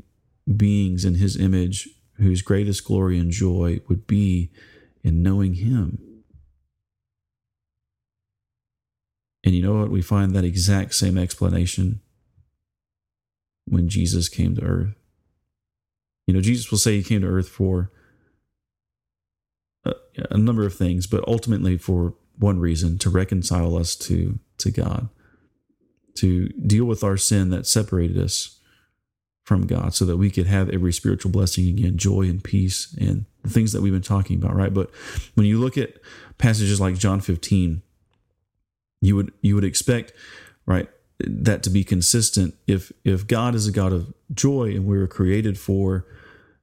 beings 0.56 1.04
in 1.04 1.14
his 1.14 1.36
image 1.36 1.88
whose 2.14 2.42
greatest 2.42 2.84
glory 2.84 3.16
and 3.16 3.30
joy 3.30 3.80
would 3.88 4.04
be 4.04 4.50
in 5.04 5.22
knowing 5.22 5.54
him. 5.54 5.96
And 9.44 9.54
you 9.54 9.62
know 9.62 9.78
what? 9.78 9.92
We 9.92 10.02
find 10.02 10.34
that 10.34 10.42
exact 10.42 10.92
same 10.94 11.16
explanation 11.16 12.00
when 13.66 13.88
Jesus 13.88 14.28
came 14.28 14.56
to 14.56 14.62
earth. 14.62 14.96
You 16.26 16.34
know, 16.34 16.40
Jesus 16.40 16.72
will 16.72 16.78
say 16.78 16.96
he 16.96 17.04
came 17.04 17.20
to 17.20 17.28
earth 17.28 17.48
for 17.48 17.92
a, 19.84 19.94
a, 20.32 20.36
number 20.36 20.66
of 20.66 20.74
things, 20.74 21.06
but 21.06 21.22
ultimately 21.28 21.78
for 21.78 22.14
one 22.38 22.58
reason 22.58 22.98
to 22.98 23.10
reconcile 23.10 23.76
us 23.76 23.94
to, 23.96 24.38
to 24.58 24.70
God, 24.70 25.08
to 26.16 26.48
deal 26.48 26.84
with 26.84 27.04
our 27.04 27.16
sin 27.16 27.50
that 27.50 27.66
separated 27.66 28.18
us 28.18 28.60
from 29.44 29.66
God 29.66 29.94
so 29.94 30.04
that 30.06 30.16
we 30.16 30.30
could 30.30 30.46
have 30.46 30.70
every 30.70 30.92
spiritual 30.92 31.30
blessing 31.30 31.68
again, 31.68 31.98
joy 31.98 32.22
and 32.22 32.42
peace 32.42 32.96
and 32.98 33.26
the 33.42 33.50
things 33.50 33.72
that 33.72 33.82
we've 33.82 33.92
been 33.92 34.02
talking 34.02 34.42
about, 34.42 34.56
right? 34.56 34.72
But 34.72 34.90
when 35.34 35.46
you 35.46 35.60
look 35.60 35.76
at 35.76 35.96
passages 36.38 36.80
like 36.80 36.98
John 36.98 37.20
15, 37.20 37.82
you 39.02 39.16
would 39.16 39.32
you 39.42 39.54
would 39.54 39.64
expect, 39.64 40.14
right, 40.64 40.88
that 41.18 41.62
to 41.64 41.70
be 41.70 41.84
consistent 41.84 42.54
if 42.66 42.90
if 43.04 43.26
God 43.26 43.54
is 43.54 43.66
a 43.66 43.72
God 43.72 43.92
of 43.92 44.14
joy 44.32 44.70
and 44.70 44.86
we 44.86 44.98
were 44.98 45.06
created 45.06 45.58
for 45.58 46.06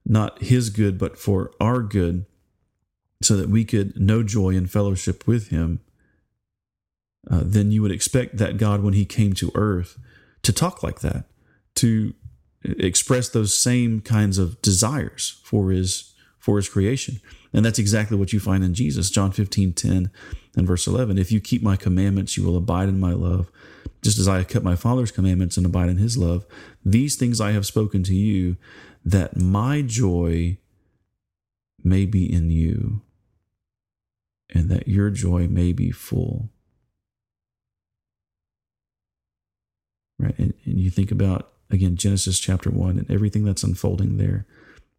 not 0.03 0.41
his 0.41 0.71
good 0.71 0.97
but 0.97 1.17
for 1.17 1.51
our 1.59 1.81
good 1.81 2.25
so 3.21 3.37
that 3.37 3.49
we 3.49 3.63
could 3.63 3.99
know 3.99 4.23
joy 4.23 4.55
and 4.55 4.69
fellowship 4.69 5.27
with 5.27 5.49
him 5.49 5.79
uh, 7.29 7.41
then 7.43 7.71
you 7.71 7.81
would 7.81 7.91
expect 7.91 8.37
that 8.37 8.57
God 8.57 8.81
when 8.81 8.93
he 8.93 9.05
came 9.05 9.33
to 9.33 9.51
earth 9.53 9.99
to 10.43 10.51
talk 10.51 10.81
like 10.81 11.01
that 11.01 11.25
to 11.75 12.13
express 12.63 13.29
those 13.29 13.57
same 13.57 14.01
kinds 14.01 14.37
of 14.37 14.61
desires 14.61 15.39
for 15.43 15.71
his 15.71 16.13
for 16.39 16.57
his 16.57 16.67
creation. 16.67 17.19
And 17.53 17.63
that's 17.63 17.77
exactly 17.77 18.17
what 18.17 18.33
you 18.33 18.39
find 18.39 18.63
in 18.63 18.73
Jesus 18.73 19.11
John 19.11 19.31
15 19.31 19.73
10 19.73 20.09
and 20.57 20.67
verse 20.67 20.87
11 20.87 21.17
if 21.17 21.31
you 21.31 21.39
keep 21.39 21.61
my 21.61 21.75
commandments 21.75 22.35
you 22.35 22.43
will 22.43 22.57
abide 22.57 22.89
in 22.89 22.99
my 22.99 23.13
love. 23.13 23.51
Just 24.01 24.17
as 24.17 24.27
I 24.27 24.37
have 24.37 24.47
kept 24.47 24.65
my 24.65 24.75
Father's 24.75 25.11
commandments 25.11 25.57
and 25.57 25.65
abide 25.65 25.89
in 25.89 25.97
his 25.97 26.17
love. 26.17 26.43
These 26.83 27.17
things 27.17 27.39
I 27.39 27.51
have 27.51 27.67
spoken 27.67 28.01
to 28.03 28.15
you, 28.15 28.57
that 29.05 29.37
my 29.37 29.83
joy 29.83 30.57
may 31.83 32.07
be 32.07 32.31
in 32.31 32.49
you, 32.49 33.03
and 34.51 34.69
that 34.69 34.87
your 34.87 35.09
joy 35.09 35.47
may 35.47 35.71
be 35.71 35.91
full. 35.91 36.49
Right? 40.19 40.37
And, 40.37 40.53
and 40.65 40.79
you 40.79 40.89
think 40.89 41.11
about, 41.11 41.53
again, 41.69 41.95
Genesis 41.95 42.39
chapter 42.39 42.69
1 42.69 42.99
and 42.99 43.09
everything 43.09 43.43
that's 43.43 43.63
unfolding 43.63 44.17
there. 44.17 44.45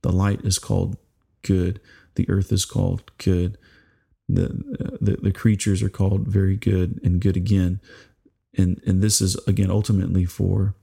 The 0.02 0.12
light 0.12 0.40
is 0.44 0.58
called 0.58 0.96
good, 1.42 1.80
the 2.14 2.28
earth 2.28 2.52
is 2.52 2.64
called 2.64 3.10
good. 3.18 3.58
The, 4.28 4.46
uh, 4.46 4.96
the 5.00 5.18
the 5.20 5.32
creatures 5.32 5.82
are 5.82 5.90
called 5.90 6.26
very 6.26 6.56
good 6.56 7.00
and 7.02 7.20
good 7.20 7.36
again 7.36 7.80
and 8.56 8.80
and 8.86 9.02
this 9.02 9.20
is 9.20 9.36
again 9.46 9.70
ultimately 9.70 10.24
for 10.24 10.74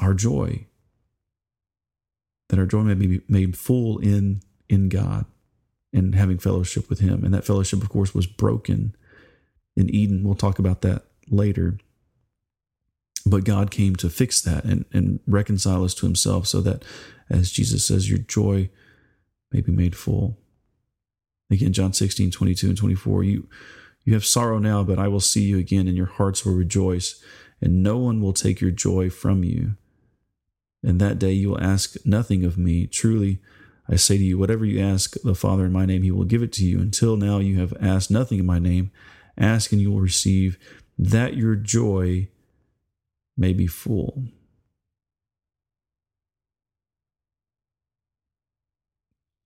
our 0.00 0.14
joy 0.14 0.66
that 2.48 2.58
our 2.58 2.66
joy 2.66 2.82
may 2.82 2.94
be 2.94 3.20
made 3.28 3.56
full 3.56 3.98
in 3.98 4.40
in 4.68 4.88
God 4.88 5.26
and 5.92 6.14
having 6.14 6.38
fellowship 6.38 6.88
with 6.88 7.00
him 7.00 7.24
and 7.24 7.32
that 7.34 7.44
fellowship 7.44 7.82
of 7.82 7.88
course 7.88 8.14
was 8.14 8.26
broken 8.26 8.94
in 9.76 9.88
Eden 9.94 10.24
we'll 10.24 10.34
talk 10.34 10.58
about 10.58 10.82
that 10.82 11.04
later 11.28 11.78
but 13.24 13.44
God 13.44 13.70
came 13.70 13.94
to 13.96 14.10
fix 14.10 14.40
that 14.42 14.64
and, 14.64 14.84
and 14.92 15.20
reconcile 15.26 15.84
us 15.84 15.94
to 15.94 16.06
himself 16.06 16.46
so 16.46 16.60
that 16.60 16.84
as 17.30 17.52
Jesus 17.52 17.86
says 17.86 18.08
your 18.10 18.18
joy 18.18 18.68
may 19.52 19.60
be 19.60 19.72
made 19.72 19.96
full 19.96 20.38
again 21.50 21.72
John 21.72 21.92
16 21.92 22.30
22 22.30 22.68
and 22.68 22.76
24 22.76 23.24
you 23.24 23.48
you 24.04 24.14
have 24.14 24.24
sorrow 24.24 24.58
now, 24.58 24.82
but 24.82 24.98
I 24.98 25.08
will 25.08 25.20
see 25.20 25.42
you 25.42 25.58
again, 25.58 25.86
and 25.86 25.96
your 25.96 26.06
hearts 26.06 26.44
will 26.44 26.54
rejoice, 26.54 27.22
and 27.60 27.82
no 27.82 27.98
one 27.98 28.20
will 28.20 28.32
take 28.32 28.60
your 28.60 28.70
joy 28.70 29.10
from 29.10 29.44
you. 29.44 29.76
And 30.82 31.00
that 31.00 31.18
day 31.18 31.32
you 31.32 31.50
will 31.50 31.62
ask 31.62 31.94
nothing 32.04 32.44
of 32.44 32.58
me. 32.58 32.86
Truly, 32.86 33.40
I 33.88 33.96
say 33.96 34.16
to 34.16 34.24
you, 34.24 34.38
whatever 34.38 34.64
you 34.64 34.80
ask 34.80 35.16
the 35.22 35.34
Father 35.34 35.64
in 35.64 35.72
my 35.72 35.86
name, 35.86 36.02
he 36.02 36.10
will 36.10 36.24
give 36.24 36.42
it 36.42 36.52
to 36.54 36.64
you. 36.64 36.80
Until 36.80 37.16
now 37.16 37.38
you 37.38 37.58
have 37.60 37.74
asked 37.80 38.10
nothing 38.10 38.38
in 38.38 38.46
my 38.46 38.58
name. 38.58 38.90
Ask 39.36 39.72
and 39.72 39.80
you 39.80 39.90
will 39.90 40.00
receive, 40.00 40.58
that 40.98 41.36
your 41.36 41.56
joy 41.56 42.28
may 43.36 43.52
be 43.52 43.66
full. 43.66 44.24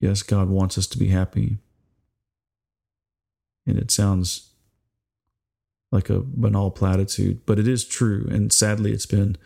Yes, 0.00 0.22
God 0.22 0.48
wants 0.48 0.76
us 0.76 0.86
to 0.88 0.98
be 0.98 1.08
happy. 1.08 1.58
And 3.66 3.78
it 3.78 3.90
sounds 3.90 4.50
like 5.90 6.10
a 6.10 6.20
banal 6.20 6.70
platitude, 6.70 7.46
but 7.46 7.58
it 7.58 7.66
is 7.66 7.84
true. 7.84 8.26
And 8.30 8.52
sadly, 8.52 8.92
it's 8.92 9.06
been 9.06 9.38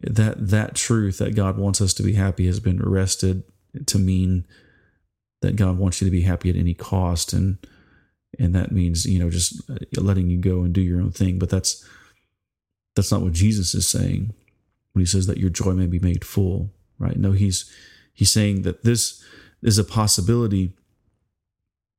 that 0.00 0.48
that 0.48 0.74
truth 0.74 1.18
that 1.18 1.34
God 1.36 1.58
wants 1.58 1.80
us 1.80 1.92
to 1.94 2.02
be 2.02 2.14
happy 2.14 2.46
has 2.46 2.60
been 2.60 2.80
arrested 2.80 3.44
to 3.86 3.98
mean 3.98 4.46
that 5.42 5.56
God 5.56 5.78
wants 5.78 6.00
you 6.00 6.06
to 6.06 6.10
be 6.10 6.22
happy 6.22 6.50
at 6.50 6.56
any 6.56 6.74
cost, 6.74 7.32
and 7.32 7.58
and 8.38 8.54
that 8.54 8.72
means 8.72 9.04
you 9.04 9.18
know 9.18 9.30
just 9.30 9.68
uh, 9.70 9.76
letting 10.00 10.30
you 10.30 10.38
go 10.38 10.62
and 10.62 10.72
do 10.72 10.80
your 10.80 11.00
own 11.00 11.12
thing. 11.12 11.38
But 11.38 11.50
that's 11.50 11.86
that's 12.96 13.12
not 13.12 13.22
what 13.22 13.32
Jesus 13.32 13.74
is 13.74 13.86
saying 13.88 14.32
when 14.92 15.00
he 15.00 15.06
says 15.06 15.26
that 15.26 15.38
your 15.38 15.50
joy 15.50 15.72
may 15.72 15.86
be 15.86 15.98
made 15.98 16.24
full. 16.24 16.70
Right? 16.98 17.16
No, 17.16 17.32
he's 17.32 17.70
he's 18.12 18.30
saying 18.30 18.62
that 18.62 18.84
this 18.84 19.22
is 19.62 19.78
a 19.78 19.84
possibility 19.84 20.72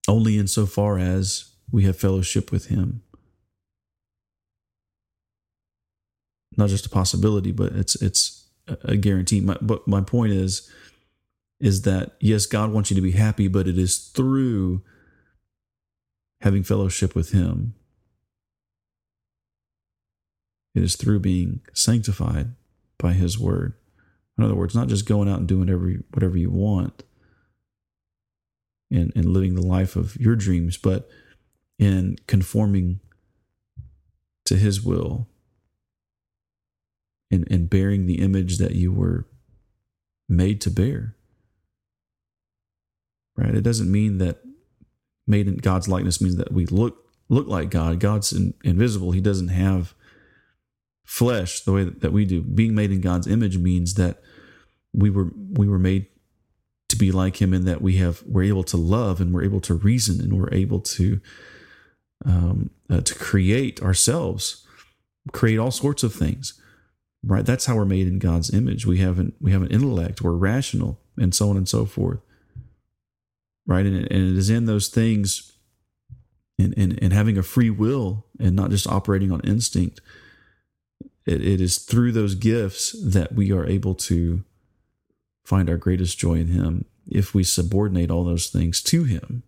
only 0.08 0.38
insofar 0.38 0.98
as 0.98 1.52
we 1.72 1.84
have 1.84 1.98
fellowship 1.98 2.52
with 2.52 2.68
Him. 2.68 3.02
Not 6.58 6.70
just 6.70 6.86
a 6.86 6.90
possibility, 6.90 7.52
but 7.52 7.74
it's 7.74 7.96
it's 8.02 8.48
a 8.84 8.96
guarantee. 8.96 9.42
My, 9.42 9.58
but 9.62 9.88
my 9.88 10.02
point 10.02 10.32
is, 10.32 10.72
is 11.60 11.84
that 11.84 12.16
yes, 12.20 12.46
God 12.46 12.72
wants 12.72 12.92
you 12.92 12.96
to 12.96 13.02
be 13.02 13.12
happy, 13.12 13.48
but 13.48 13.68
it 13.68 13.78
is 13.78 13.98
through 13.98 14.82
having 16.42 16.64
fellowship 16.64 17.16
with 17.16 17.32
Him. 17.32 17.76
It 20.74 20.84
is 20.84 20.96
through 20.96 21.20
being 21.20 21.62
sanctified 21.74 22.56
by 22.98 23.14
His 23.14 23.40
Word. 23.40 23.74
In 24.38 24.44
other 24.44 24.56
words, 24.56 24.76
not 24.76 24.90
just 24.90 25.06
going 25.06 25.30
out 25.30 25.40
and 25.40 25.48
doing 25.48 25.70
every 25.70 26.04
whatever 26.12 26.38
you 26.38 26.50
want, 26.50 27.04
and, 28.92 29.12
and 29.16 29.26
living 29.26 29.56
the 29.56 29.66
life 29.66 29.96
of 29.96 30.16
your 30.18 30.36
dreams, 30.36 30.78
but 30.78 31.10
in 31.78 32.18
conforming 32.28 33.00
to 34.46 34.56
his 34.56 34.82
will 34.82 35.28
and, 37.32 37.48
and 37.50 37.70
bearing 37.70 38.06
the 38.06 38.20
image 38.20 38.58
that 38.58 38.76
you 38.76 38.92
were 38.92 39.28
made 40.30 40.62
to 40.62 40.70
bear. 40.70 41.16
Right? 43.36 43.56
It 43.56 43.64
doesn't 43.64 43.92
mean 43.92 44.18
that 44.20 44.40
made 45.28 45.48
in 45.48 45.58
God's 45.58 45.88
likeness 45.88 46.22
means 46.22 46.38
that 46.38 46.52
we 46.52 46.66
look 46.66 46.98
look 47.28 47.48
like 47.48 47.70
God. 47.70 48.00
God's 48.00 48.32
in, 48.32 48.54
invisible. 48.64 49.12
He 49.12 49.22
doesn't 49.22 49.48
have 49.50 49.94
flesh 51.04 51.62
the 51.62 51.72
way 51.72 51.84
that, 51.84 52.02
that 52.02 52.14
we 52.14 52.26
do. 52.26 52.42
Being 52.42 52.76
made 52.76 52.92
in 52.92 53.02
God's 53.02 53.28
image 53.28 53.58
means 53.58 53.96
that 53.96 54.22
we 54.94 55.10
were 55.10 55.32
we 55.54 55.68
were 55.68 55.80
made 55.80 56.08
to 56.90 56.96
be 56.96 57.12
like 57.12 57.42
him 57.42 57.54
in 57.54 57.66
that 57.66 57.82
we 57.82 57.98
have 57.98 58.24
we're 58.26 58.44
able 58.44 58.64
to 58.64 58.78
love 58.78 59.20
and 59.20 59.34
we're 59.34 59.44
able 59.44 59.62
to 59.62 59.74
reason 59.74 60.22
and 60.22 60.40
we're 60.40 60.54
able 60.54 60.80
to 60.80 61.20
um, 62.26 62.70
uh, 62.90 63.02
to 63.02 63.16
create 63.16 63.82
ourselves 63.82 64.66
create 65.34 65.58
all 65.58 65.72
sorts 65.72 66.04
of 66.04 66.14
things 66.14 66.60
right 67.24 67.46
that's 67.46 67.66
how 67.66 67.76
we're 67.76 67.86
made 67.86 68.08
in 68.08 68.20
god's 68.20 68.54
image 68.54 68.86
we 68.86 69.00
have 69.00 69.18
an 69.20 69.34
we 69.42 69.52
have 69.52 69.64
an 69.64 69.72
intellect 69.72 70.22
we're 70.22 70.32
rational 70.32 71.00
and 71.18 71.34
so 71.34 71.50
on 71.50 71.58
and 71.58 71.68
so 71.68 71.86
forth 71.86 72.20
right 73.66 73.86
and 73.86 73.96
and 73.96 74.32
it 74.32 74.38
is 74.38 74.50
in 74.50 74.66
those 74.66 74.88
things 74.88 75.54
and, 76.58 76.74
and 76.78 76.98
and 77.02 77.14
having 77.14 77.38
a 77.38 77.44
free 77.44 77.70
will 77.70 78.26
and 78.40 78.56
not 78.56 78.70
just 78.70 78.88
operating 78.88 79.32
on 79.32 79.42
instinct 79.42 80.02
it, 81.26 81.46
it 81.46 81.62
is 81.62 81.78
through 81.78 82.12
those 82.12 82.36
gifts 82.36 82.96
that 83.04 83.34
we 83.34 83.52
are 83.52 83.66
able 83.66 83.96
to 83.96 84.44
find 85.44 85.70
our 85.70 85.78
greatest 85.78 86.18
joy 86.18 86.36
in 86.36 86.48
Him 86.48 86.86
if 87.08 87.34
we 87.34 87.44
subordinate 87.44 88.12
all 88.12 88.24
those 88.24 88.48
things 88.48 88.82
to 88.84 89.04
Him. 89.04 89.44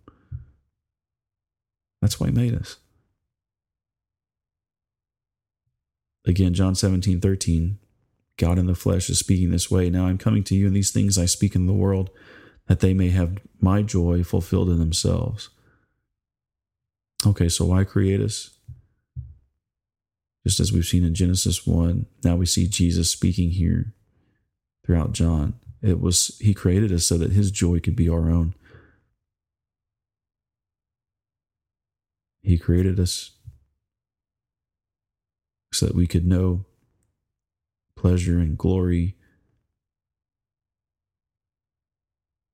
That's 2.00 2.18
why 2.18 2.28
He 2.28 2.32
made 2.32 2.54
us. 2.54 2.76
Again, 6.24 6.52
John 6.52 6.74
17, 6.74 7.20
13, 7.20 7.78
God 8.36 8.58
in 8.58 8.66
the 8.66 8.74
flesh 8.74 9.08
is 9.08 9.18
speaking 9.18 9.50
this 9.50 9.70
way. 9.70 9.88
Now 9.88 10.06
I'm 10.06 10.18
coming 10.18 10.44
to 10.44 10.54
you, 10.54 10.66
and 10.66 10.76
these 10.76 10.90
things 10.90 11.16
I 11.16 11.24
speak 11.24 11.54
in 11.54 11.66
the 11.66 11.72
world, 11.72 12.10
that 12.68 12.80
they 12.80 12.94
may 12.94 13.08
have 13.08 13.38
my 13.60 13.82
joy 13.82 14.22
fulfilled 14.22 14.70
in 14.70 14.78
themselves. 14.78 15.48
Okay, 17.26 17.48
so 17.48 17.64
why 17.64 17.82
create 17.82 18.20
us? 18.20 18.50
Just 20.46 20.60
as 20.60 20.72
we've 20.72 20.84
seen 20.84 21.04
in 21.04 21.14
Genesis 21.14 21.66
1, 21.66 22.06
now 22.22 22.36
we 22.36 22.46
see 22.46 22.68
Jesus 22.68 23.10
speaking 23.10 23.50
here 23.50 23.94
throughout 24.84 25.12
John. 25.12 25.54
It 25.82 26.00
was 26.00 26.38
he 26.40 26.54
created 26.54 26.92
us 26.92 27.04
so 27.04 27.18
that 27.18 27.32
his 27.32 27.50
joy 27.50 27.80
could 27.80 27.96
be 27.96 28.08
our 28.08 28.30
own. 28.30 28.54
He 32.42 32.56
created 32.58 33.00
us 33.00 33.32
so 35.72 35.86
that 35.86 35.94
we 35.94 36.06
could 36.06 36.26
know 36.26 36.64
pleasure 37.96 38.38
and 38.38 38.56
glory 38.56 39.17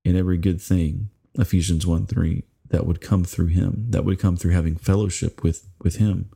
in 0.05 0.15
every 0.15 0.37
good 0.37 0.61
thing, 0.61 1.09
Ephesians 1.33 1.85
1 1.85 2.05
3, 2.05 2.43
that 2.69 2.85
would 2.85 3.01
come 3.01 3.25
through 3.25 3.47
him, 3.47 3.87
that 3.89 4.05
would 4.05 4.19
come 4.19 4.37
through 4.37 4.51
having 4.51 4.75
fellowship 4.75 5.43
with, 5.43 5.67
with 5.81 5.97
him. 5.97 6.29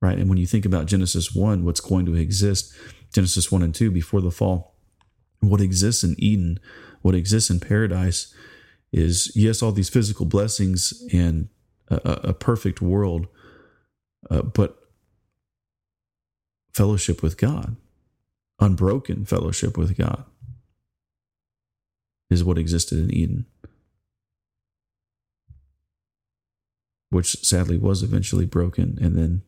Right. 0.00 0.18
And 0.18 0.28
when 0.28 0.38
you 0.38 0.46
think 0.46 0.64
about 0.64 0.86
Genesis 0.86 1.34
1, 1.34 1.64
what's 1.64 1.80
going 1.80 2.06
to 2.06 2.14
exist, 2.14 2.72
Genesis 3.12 3.50
1 3.50 3.62
and 3.62 3.74
2, 3.74 3.90
before 3.90 4.20
the 4.20 4.30
fall, 4.30 4.76
what 5.40 5.60
exists 5.60 6.04
in 6.04 6.14
Eden, 6.18 6.60
what 7.02 7.14
exists 7.14 7.50
in 7.50 7.60
paradise 7.60 8.34
is, 8.92 9.32
yes, 9.34 9.62
all 9.62 9.72
these 9.72 9.88
physical 9.88 10.26
blessings 10.26 10.92
and 11.12 11.48
a, 11.88 12.28
a 12.28 12.34
perfect 12.34 12.80
world, 12.80 13.26
uh, 14.30 14.42
but 14.42 14.78
fellowship 16.72 17.22
with 17.22 17.36
God, 17.36 17.76
unbroken 18.58 19.24
fellowship 19.24 19.76
with 19.76 19.96
God 19.96 20.24
is 22.30 22.44
what 22.44 22.58
existed 22.58 22.98
in 22.98 23.12
Eden, 23.12 23.46
which 27.10 27.44
sadly 27.44 27.76
was 27.76 28.02
eventually 28.02 28.46
broken. 28.46 28.98
And 29.00 29.16
then, 29.16 29.42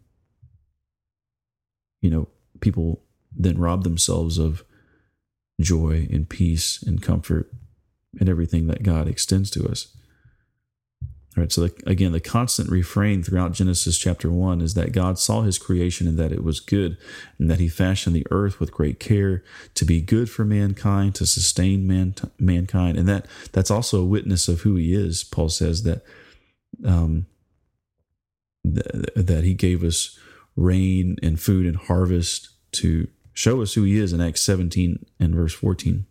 you 2.00 2.10
know, 2.10 2.28
people 2.60 3.02
then 3.34 3.58
rob 3.58 3.84
themselves 3.84 4.36
of 4.36 4.64
joy 5.60 6.08
and 6.10 6.28
peace 6.28 6.82
and 6.82 7.00
comfort 7.00 7.52
and 8.18 8.28
everything 8.28 8.66
that 8.66 8.82
God 8.82 9.08
extends 9.08 9.48
to 9.50 9.66
us. 9.66 9.96
All 11.34 11.42
right, 11.42 11.50
so 11.52 11.62
the, 11.62 11.74
again, 11.86 12.12
the 12.12 12.20
constant 12.20 12.68
refrain 12.68 13.22
throughout 13.22 13.52
Genesis 13.52 13.96
chapter 13.96 14.30
1 14.30 14.60
is 14.60 14.74
that 14.74 14.92
God 14.92 15.18
saw 15.18 15.40
his 15.40 15.58
creation 15.58 16.06
and 16.06 16.18
that 16.18 16.30
it 16.30 16.44
was 16.44 16.60
good, 16.60 16.98
and 17.38 17.50
that 17.50 17.58
he 17.58 17.68
fashioned 17.68 18.14
the 18.14 18.26
earth 18.30 18.60
with 18.60 18.70
great 18.70 19.00
care 19.00 19.42
to 19.74 19.86
be 19.86 20.02
good 20.02 20.28
for 20.28 20.44
mankind, 20.44 21.14
to 21.14 21.26
sustain 21.26 21.86
man, 21.86 22.14
mankind. 22.38 22.98
And 22.98 23.08
that 23.08 23.26
that's 23.52 23.70
also 23.70 24.02
a 24.02 24.06
witness 24.06 24.46
of 24.46 24.60
who 24.60 24.76
he 24.76 24.92
is. 24.94 25.24
Paul 25.24 25.48
says 25.48 25.84
that 25.84 26.04
um, 26.84 27.24
th- 28.62 28.84
that 29.16 29.44
he 29.44 29.54
gave 29.54 29.82
us 29.82 30.18
rain 30.54 31.16
and 31.22 31.40
food 31.40 31.64
and 31.64 31.76
harvest 31.76 32.50
to 32.72 33.08
show 33.32 33.62
us 33.62 33.72
who 33.72 33.84
he 33.84 33.96
is 33.96 34.12
in 34.12 34.20
Acts 34.20 34.42
17 34.42 35.06
and 35.18 35.34
verse 35.34 35.54
14. 35.54 36.04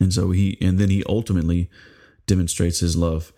And 0.00 0.12
so 0.12 0.32
he 0.32 0.58
and 0.60 0.78
then 0.78 0.90
he 0.90 1.04
ultimately 1.08 1.70
demonstrates 2.26 2.80
his 2.80 2.96
love 2.96 3.32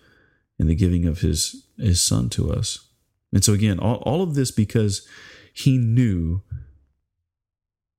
in 0.60 0.66
the 0.66 0.74
giving 0.74 1.06
of 1.06 1.20
his 1.20 1.64
his 1.78 2.02
son 2.02 2.28
to 2.28 2.52
us. 2.52 2.86
And 3.32 3.42
so 3.42 3.54
again, 3.54 3.78
all, 3.78 3.96
all 3.96 4.22
of 4.22 4.34
this 4.34 4.50
because 4.50 5.08
he 5.54 5.78
knew 5.78 6.42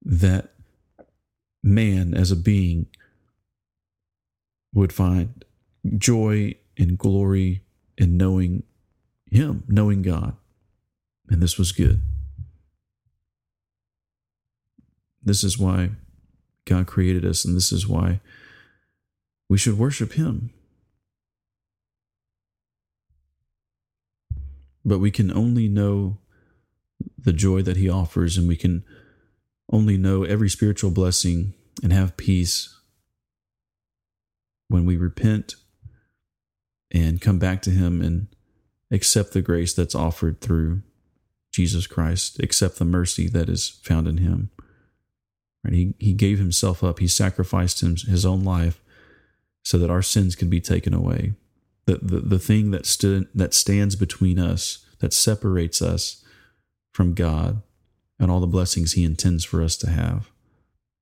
that 0.04 0.54
man 1.64 2.14
as 2.14 2.32
a 2.32 2.36
being 2.36 2.86
would 4.74 4.94
find 4.94 5.44
joy 5.98 6.54
and 6.78 6.98
glory 6.98 7.64
in 7.98 8.16
knowing 8.16 8.64
him, 9.32 9.64
knowing 9.68 10.04
God. 10.04 10.36
And 11.30 11.42
this 11.42 11.58
was 11.58 11.72
good. 11.72 12.02
This 15.24 15.44
is 15.44 15.58
why 15.58 15.92
God 16.66 16.86
created 16.86 17.26
us, 17.26 17.44
and 17.44 17.56
this 17.56 17.72
is 17.72 17.88
why 17.88 18.20
we 19.50 19.58
should 19.58 19.78
worship 19.78 20.14
him. 20.14 20.52
But 24.84 25.00
we 25.00 25.12
can 25.12 25.32
only 25.32 25.68
know 25.68 26.18
the 27.18 27.34
joy 27.34 27.62
that 27.64 27.78
He 27.78 27.90
offers, 27.90 28.38
and 28.38 28.48
we 28.48 28.58
can 28.58 28.84
only 29.72 29.98
know 29.98 30.24
every 30.24 30.50
spiritual 30.50 30.92
blessing 30.92 31.54
and 31.84 31.94
have 31.94 32.18
peace 32.18 32.78
when 34.68 34.86
we 34.86 34.98
repent 34.98 35.56
and 36.92 37.22
come 37.22 37.40
back 37.40 37.62
to 37.64 37.72
Him 37.72 38.02
and 38.02 38.28
accept 38.92 39.34
the 39.34 39.42
grace 39.42 39.74
that's 39.74 39.96
offered 39.96 40.42
through 40.42 40.82
Jesus 41.52 41.88
Christ, 41.88 42.40
accept 42.40 42.78
the 42.78 42.86
mercy 42.86 43.28
that 43.28 43.50
is 43.50 43.70
found 43.70 44.08
in 44.08 44.18
Him. 44.18 44.50
Right? 45.64 45.74
He, 45.74 45.94
he 46.00 46.14
gave 46.14 46.40
Himself 46.40 46.84
up, 46.84 47.00
He 47.00 47.08
sacrificed 47.08 47.82
him, 47.82 47.96
His 47.96 48.26
own 48.26 48.44
life 48.44 48.82
so 49.64 49.78
that 49.78 49.92
our 49.92 50.02
sins 50.02 50.36
could 50.36 50.50
be 50.50 50.62
taken 50.62 50.94
away 50.94 51.34
the, 51.86 52.00
the, 52.02 52.20
the 52.20 52.40
thing 52.40 52.72
that 52.72 52.86
stood 52.86 53.28
that 53.34 53.54
stands 53.54 53.96
between 53.96 54.40
us, 54.40 54.86
that 55.00 55.14
separates 55.14 55.82
us 55.82 56.24
from 56.92 57.14
God 57.14 57.62
and 58.20 58.30
all 58.30 58.40
the 58.40 58.48
blessings 58.48 58.94
He 58.94 59.04
intends 59.04 59.44
for 59.44 59.64
us 59.64 59.76
to 59.78 59.90
have, 59.90 60.30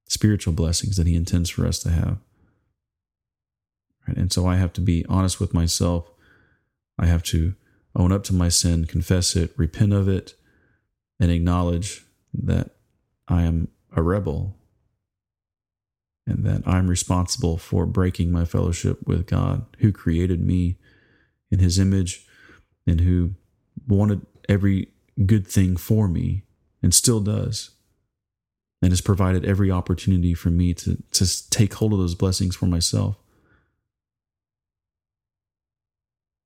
spiritual 0.08 0.54
blessings 0.54 0.96
that 0.98 1.08
He 1.08 1.16
intends 1.16 1.50
for 1.50 1.66
us 1.66 1.80
to 1.80 1.90
have. 1.90 2.18
Right? 4.08 4.18
And 4.18 4.32
so 4.32 4.48
I 4.48 4.56
have 4.56 4.74
to 4.74 4.82
be 4.82 5.06
honest 5.10 5.40
with 5.40 5.54
myself. 5.54 6.10
I 6.98 7.06
have 7.06 7.24
to 7.24 7.56
own 7.96 8.12
up 8.12 8.24
to 8.26 8.34
my 8.34 8.50
sin, 8.50 8.86
confess 8.86 9.36
it, 9.36 9.52
repent 9.58 9.94
of 9.94 10.08
it, 10.08 10.36
and 11.20 11.32
acknowledge 11.32 12.06
that 12.34 12.72
I 13.28 13.44
am 13.44 13.70
a 13.96 14.02
rebel 14.02 14.59
and 16.30 16.44
that 16.46 16.62
I'm 16.68 16.88
responsible 16.88 17.58
for 17.58 17.86
breaking 17.86 18.32
my 18.32 18.46
fellowship 18.46 19.00
with 19.08 19.26
God, 19.26 19.66
who 19.80 19.92
created 19.92 20.40
me 20.40 20.78
in 21.50 21.60
his 21.60 21.80
image 21.80 22.26
and 22.86 23.02
who 23.02 23.32
wanted 23.88 24.26
every 24.48 24.90
good 25.26 25.48
thing 25.48 25.76
for 25.76 26.08
me 26.08 26.44
and 26.82 26.94
still 26.94 27.20
does, 27.20 27.72
and 28.82 28.92
has 28.92 29.02
provided 29.02 29.44
every 29.44 29.72
opportunity 29.72 30.34
for 30.34 30.50
me 30.50 30.74
to, 30.76 31.02
to 31.12 31.50
take 31.50 31.74
hold 31.74 31.94
of 31.94 32.00
those 32.00 32.16
blessings 32.16 32.56
for 32.56 32.68
myself. 32.68 33.18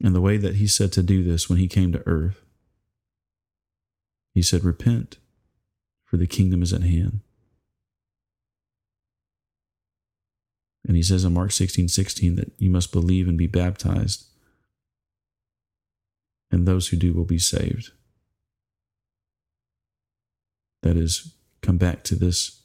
And 0.02 0.16
the 0.16 0.22
way 0.22 0.38
that 0.38 0.56
he 0.56 0.68
said 0.68 0.92
to 0.94 1.04
do 1.04 1.24
this 1.24 1.50
when 1.50 1.60
he 1.60 1.68
came 1.68 1.92
to 1.92 2.04
earth, 2.08 2.42
he 4.34 4.42
said, 4.42 4.64
Repent, 4.64 5.18
for 6.04 6.18
the 6.18 6.28
kingdom 6.28 6.64
is 6.64 6.74
at 6.74 6.82
hand. 6.82 7.22
And 10.86 10.98
he 10.98 11.04
says 11.04 11.24
in 11.24 11.34
Mark 11.34 11.52
16 11.52 11.88
16 11.88 12.36
that 12.36 12.52
you 12.58 12.70
must 12.70 12.92
believe 12.92 13.28
and 13.28 13.38
be 13.38 13.48
baptized, 13.48 14.26
and 16.52 16.68
those 16.68 16.90
who 16.90 16.98
do 16.98 17.14
will 17.14 17.26
be 17.26 17.40
saved. 17.40 17.92
That 20.82 20.98
is, 20.98 21.36
come 21.62 21.78
back 21.78 22.04
to 22.04 22.16
this 22.16 22.64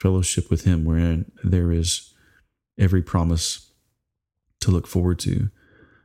fellowship 0.00 0.50
with 0.50 0.64
Him 0.64 0.84
wherein 0.84 1.30
there 1.44 1.70
is 1.70 2.12
every 2.78 3.02
promise 3.02 3.70
to 4.60 4.70
look 4.70 4.86
forward 4.86 5.18
to, 5.20 5.50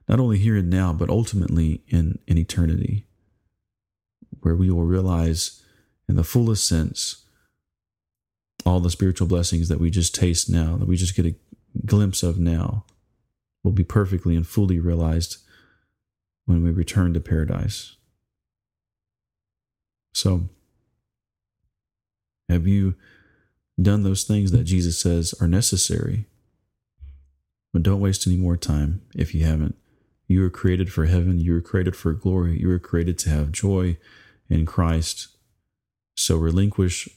not 0.08 0.20
only 0.20 0.38
here 0.38 0.58
and 0.58 0.70
now, 0.70 0.94
but 0.94 1.10
ultimately 1.10 1.82
in, 1.88 2.20
in 2.28 2.38
eternity, 2.38 3.08
where 4.42 4.56
we 4.56 4.70
will 4.70 4.84
realize 4.84 5.64
in 6.08 6.16
the 6.16 6.24
fullest 6.24 6.68
sense 6.68 7.25
all 8.66 8.80
the 8.80 8.90
spiritual 8.90 9.28
blessings 9.28 9.70
that 9.70 9.80
we 9.80 9.90
just 9.90 10.16
taste 10.16 10.50
now, 10.50 10.76
that 10.78 10.88
we 10.88 10.96
just 10.96 11.16
get 11.16 11.26
a 11.26 11.36
glimpse 11.86 12.24
of 12.24 12.40
now, 12.40 12.86
will 13.64 13.72
be 13.72 13.84
perfectly 13.84 14.36
and 14.36 14.48
fully 14.48 14.80
realized 14.80 15.38
when 16.46 16.64
we 16.64 16.72
return 16.72 17.14
to 17.14 17.20
paradise. 17.20 17.96
So, 20.14 20.50
have 22.50 22.68
you 22.68 22.96
done 23.82 24.04
those 24.04 24.24
things 24.24 24.52
that 24.52 24.64
Jesus 24.64 24.98
says 25.00 25.34
are 25.42 25.48
necessary? 25.48 26.26
But 27.74 27.84
don't 27.84 28.00
waste 28.00 28.26
any 28.26 28.38
more 28.38 28.56
time 28.56 29.02
if 29.16 29.36
you 29.36 29.44
haven't. 29.44 29.76
You 30.28 30.42
were 30.42 30.50
created 30.50 30.92
for 30.92 31.06
heaven. 31.06 31.40
You 31.40 31.54
were 31.54 31.62
created 31.62 31.96
for 31.96 32.14
glory. 32.14 32.60
You 32.60 32.70
were 32.70 32.80
created 32.80 33.20
to 33.20 33.30
have 33.30 33.52
joy 33.52 33.98
in 34.50 34.66
Christ. 34.66 35.28
So 36.16 36.38
relinquish 36.38 37.10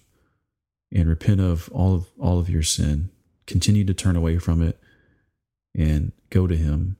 and 0.92 1.08
repent 1.08 1.40
of 1.40 1.68
all 1.72 1.94
of 1.94 2.06
all 2.18 2.38
of 2.38 2.48
your 2.48 2.62
sin. 2.62 3.10
Continue 3.46 3.84
to 3.84 3.94
turn 3.94 4.16
away 4.16 4.38
from 4.38 4.62
it 4.62 4.78
and 5.74 6.12
go 6.30 6.46
to 6.46 6.56
him 6.56 6.96